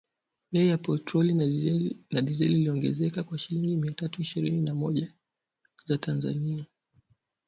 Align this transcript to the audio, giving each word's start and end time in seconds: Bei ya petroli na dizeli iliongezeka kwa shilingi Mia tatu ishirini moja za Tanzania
Bei 0.51 0.63
ya 0.69 0.77
petroli 0.77 1.33
na 2.11 2.21
dizeli 2.21 2.53
iliongezeka 2.55 3.23
kwa 3.23 3.37
shilingi 3.37 3.75
Mia 3.77 3.91
tatu 3.91 4.21
ishirini 4.21 4.71
moja 4.71 5.13
za 5.85 5.97
Tanzania 5.97 6.65